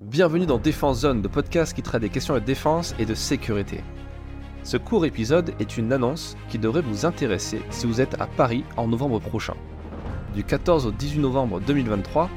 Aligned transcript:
Bienvenue 0.00 0.46
dans 0.46 0.56
Défense 0.56 1.00
Zone, 1.00 1.20
le 1.22 1.28
podcast 1.28 1.74
qui 1.74 1.82
traite 1.82 2.00
des 2.00 2.08
questions 2.08 2.32
de 2.32 2.38
défense 2.38 2.94
et 2.98 3.04
de 3.04 3.14
sécurité. 3.14 3.84
Ce 4.62 4.78
court 4.78 5.04
épisode 5.04 5.52
est 5.60 5.76
une 5.76 5.92
annonce 5.92 6.38
qui 6.48 6.58
devrait 6.58 6.80
vous 6.80 7.04
intéresser 7.04 7.60
si 7.68 7.86
vous 7.86 8.00
êtes 8.00 8.18
à 8.18 8.26
Paris 8.26 8.64
en 8.78 8.88
novembre 8.88 9.20
prochain. 9.20 9.52
Du 10.34 10.42
14 10.42 10.86
au 10.86 10.90
18 10.90 11.18
novembre 11.18 11.60
2023, 11.60 12.30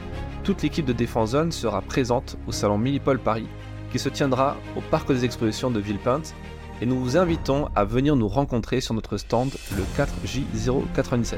toute 0.43 0.61
l'équipe 0.61 0.85
de 0.85 0.91
Défense 0.91 1.29
Zone 1.29 1.53
sera 1.53 1.81
présente 1.81 2.37
au 2.47 2.51
salon 2.51 2.77
Millipol 2.77 3.17
Paris 3.17 3.47
qui 3.93 3.97
se 3.99 4.09
tiendra 4.09 4.57
au 4.75 4.81
parc 4.81 5.07
des 5.07 5.23
expositions 5.23 5.71
de 5.71 5.79
Villepinte 5.79 6.35
et 6.81 6.85
nous 6.85 6.99
vous 6.99 7.15
invitons 7.15 7.69
à 7.77 7.85
venir 7.85 8.17
nous 8.17 8.27
rencontrer 8.27 8.81
sur 8.81 8.93
notre 8.93 9.15
stand 9.15 9.51
le 9.77 9.83
4J097. 9.95 11.37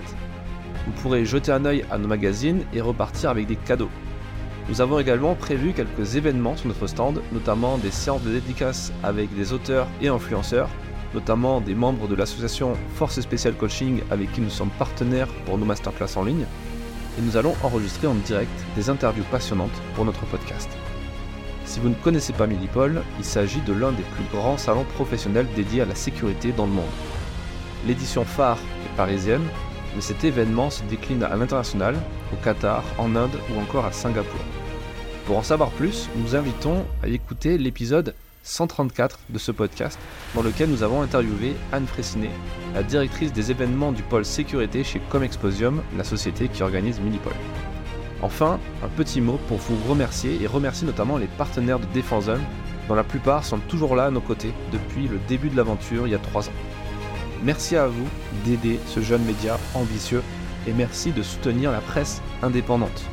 Vous 0.88 1.02
pourrez 1.04 1.24
jeter 1.24 1.52
un 1.52 1.66
œil 1.66 1.86
à 1.92 2.00
nos 2.00 2.08
magazines 2.08 2.64
et 2.74 2.82
repartir 2.82 3.30
avec 3.30 3.46
des 3.46 3.58
cadeaux. 3.58 3.92
Nous 4.68 4.82
avons 4.82 5.00
également 5.00 5.36
prévu 5.36 5.74
quelques 5.74 6.16
événements 6.16 6.58
sur 6.58 6.68
notre 6.68 6.88
stand, 6.88 7.22
notamment 7.32 7.78
des 7.78 7.92
séances 7.92 8.24
de 8.24 8.32
dédicaces 8.32 8.92
avec 9.04 9.34
des 9.36 9.54
auteurs 9.54 9.88
et 10.02 10.08
influenceurs, 10.08 10.70
notamment 11.14 11.62
des 11.62 11.76
membres 11.76 12.08
de 12.08 12.16
l'association 12.16 12.74
Force 12.96 13.22
Spéciale 13.22 13.54
Coaching 13.54 14.02
avec 14.10 14.32
qui 14.32 14.42
nous 14.42 14.50
sommes 14.50 14.72
partenaires 14.80 15.28
pour 15.46 15.60
nos 15.60 15.66
masterclass 15.66 16.18
en 16.18 16.24
ligne. 16.24 16.46
Et 17.18 17.22
nous 17.22 17.38
allons 17.38 17.54
enregistrer 17.64 18.08
en 18.08 18.16
direct 18.16 18.52
des 18.76 18.90
interviews 18.90 19.24
passionnantes 19.30 19.82
pour 19.94 20.04
notre 20.04 20.26
podcast. 20.26 20.70
Si 21.66 21.80
vous 21.80 21.90
ne 21.90 21.96
connaissez 21.96 22.34
pas 22.34 22.48
Millipol, 22.48 23.04
il 23.20 23.26
s'agit 23.26 23.62
de 23.62 23.74
l'un 23.74 23.92
des 23.92 24.04
plus 24.04 24.26
grands 24.32 24.58
salons 24.58 24.86
professionnels 24.96 25.48
dédiés 25.56 25.82
à 25.82 25.86
la 25.86 25.96
sécurité 25.96 26.52
dans 26.52 26.66
le 26.66 26.72
monde. 26.72 26.86
L'édition 27.86 28.26
phare 28.26 28.58
est 28.84 28.98
parisienne, 28.98 29.48
mais 29.96 30.02
cet 30.02 30.24
événement 30.24 30.70
se 30.70 30.84
décline 30.84 31.24
à 31.24 31.36
l'international, 31.36 31.96
au 32.34 32.36
Qatar, 32.44 32.84
en 32.98 33.16
Inde 33.16 33.40
ou 33.52 33.60
encore 33.60 33.86
à 33.86 33.92
Singapour. 33.92 34.42
Pour 35.26 35.38
en 35.38 35.44
savoir 35.44 35.72
plus, 35.72 36.10
nous 36.18 36.36
invitons 36.36 36.86
à 37.02 37.08
écouter 37.08 37.58
l'épisode 37.58 38.14
134 38.44 39.20
de 39.30 39.40
ce 39.40 39.52
podcast, 39.52 39.98
dans 40.36 40.44
lequel 40.44 40.70
nous 40.70 40.84
avons 40.84 41.02
interviewé 41.02 41.56
Anne 41.72 41.88
Fressinet, 41.88 42.30
la 42.76 42.84
directrice 42.84 43.34
des 43.34 43.50
événements 43.50 43.92
du 43.92 44.04
pôle 44.04 44.24
sécurité 44.24 44.84
chez 44.84 45.02
Comexposium, 45.10 45.82
la 45.98 46.04
société 46.04 46.48
qui 46.48 46.62
organise 46.62 47.00
Minipol. 47.00 47.34
Enfin, 48.22 48.60
un 48.84 48.88
petit 48.88 49.20
mot 49.20 49.40
pour 49.48 49.58
vous 49.58 49.78
remercier 49.90 50.42
et 50.42 50.48
remercier 50.48 50.86
notamment 50.86 51.18
les 51.18 51.28
partenaires 51.28 51.80
de 51.80 51.86
Défense 51.88 52.26
Zone, 52.26 52.44
dont 52.88 52.96
la 52.96 53.04
plupart 53.04 53.44
sont 53.44 53.58
toujours 53.58 53.96
là 53.96 54.06
à 54.06 54.12
nos 54.12 54.22
côtés 54.22 54.54
depuis 54.72 55.08
le 55.08 55.20
début 55.28 55.50
de 55.50 55.58
l'aventure 55.58 56.08
il 56.08 56.12
y 56.12 56.16
a 56.16 56.20
trois 56.20 56.48
ans. 56.48 56.75
Merci 57.44 57.76
à 57.76 57.88
vous 57.88 58.08
d'aider 58.44 58.80
ce 58.88 59.02
jeune 59.02 59.24
média 59.24 59.60
ambitieux 59.74 60.24
et 60.68 60.74
merci 60.74 61.12
de 61.12 61.22
soutenir 61.22 61.72
la 61.72 61.82
presse 61.82 62.22
indépendante. 62.42 63.06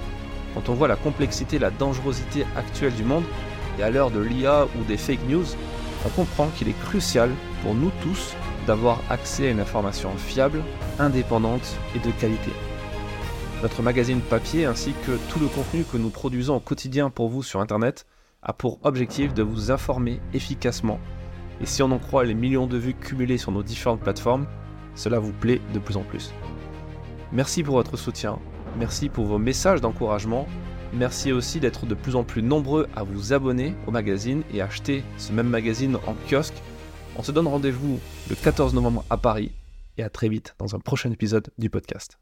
Quand 0.54 0.68
on 0.68 0.74
voit 0.74 0.88
la 0.88 0.96
complexité 0.96 1.58
la 1.58 1.70
dangerosité 1.70 2.44
actuelle 2.56 2.94
du 2.94 3.04
monde, 3.04 3.24
et 3.78 3.82
à 3.82 3.90
l'heure 3.90 4.10
de 4.10 4.20
l'IA 4.20 4.66
ou 4.78 4.84
des 4.84 4.96
fake 4.96 5.26
news, 5.28 5.46
on 6.04 6.08
comprend 6.10 6.48
qu'il 6.48 6.68
est 6.68 6.78
crucial 6.80 7.30
pour 7.62 7.74
nous 7.74 7.90
tous 8.02 8.34
d'avoir 8.66 9.00
accès 9.08 9.48
à 9.48 9.50
une 9.50 9.60
information 9.60 10.10
fiable, 10.16 10.62
indépendante 10.98 11.76
et 11.94 11.98
de 11.98 12.10
qualité. 12.12 12.50
Notre 13.62 13.82
magazine 13.82 14.20
papier 14.20 14.66
ainsi 14.66 14.92
que 15.06 15.12
tout 15.30 15.38
le 15.38 15.46
contenu 15.46 15.84
que 15.84 15.96
nous 15.96 16.10
produisons 16.10 16.56
au 16.56 16.60
quotidien 16.60 17.10
pour 17.10 17.28
vous 17.28 17.42
sur 17.42 17.60
Internet 17.60 18.06
a 18.42 18.52
pour 18.52 18.78
objectif 18.82 19.34
de 19.34 19.42
vous 19.42 19.70
informer 19.70 20.20
efficacement. 20.34 20.98
Et 21.62 21.66
si 21.66 21.82
on 21.82 21.92
en 21.92 21.98
croit 21.98 22.24
les 22.24 22.34
millions 22.34 22.66
de 22.66 22.76
vues 22.76 22.94
cumulées 22.94 23.38
sur 23.38 23.52
nos 23.52 23.62
différentes 23.62 24.00
plateformes, 24.00 24.46
cela 24.94 25.18
vous 25.18 25.32
plaît 25.32 25.60
de 25.72 25.78
plus 25.78 25.96
en 25.96 26.02
plus. 26.02 26.32
Merci 27.30 27.62
pour 27.62 27.76
votre 27.76 27.96
soutien, 27.96 28.38
merci 28.78 29.08
pour 29.08 29.26
vos 29.26 29.38
messages 29.38 29.80
d'encouragement, 29.80 30.46
merci 30.92 31.32
aussi 31.32 31.60
d'être 31.60 31.86
de 31.86 31.94
plus 31.94 32.16
en 32.16 32.24
plus 32.24 32.42
nombreux 32.42 32.88
à 32.94 33.04
vous 33.04 33.32
abonner 33.32 33.74
au 33.86 33.90
magazine 33.90 34.42
et 34.52 34.60
acheter 34.60 35.04
ce 35.16 35.32
même 35.32 35.48
magazine 35.48 35.96
en 36.06 36.14
kiosque. 36.28 36.60
On 37.16 37.22
se 37.22 37.32
donne 37.32 37.46
rendez-vous 37.46 38.00
le 38.28 38.34
14 38.34 38.74
novembre 38.74 39.04
à 39.08 39.16
Paris 39.16 39.52
et 39.98 40.02
à 40.02 40.10
très 40.10 40.28
vite 40.28 40.54
dans 40.58 40.74
un 40.74 40.80
prochain 40.80 41.10
épisode 41.12 41.48
du 41.58 41.70
podcast. 41.70 42.18